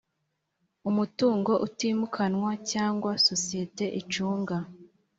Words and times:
umutungo 0.89 1.51
utimukanwa 1.67 2.51
cyangwa 2.71 3.11
sosiyete 3.27 3.85
icunga 3.99 4.57